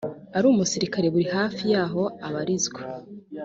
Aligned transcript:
ari 0.37 0.45
umusirikare 0.47 1.07
buri 1.13 1.25
hafi 1.35 1.63
y 1.71 1.75
aho 1.83 2.03
abarizwa 2.27 2.81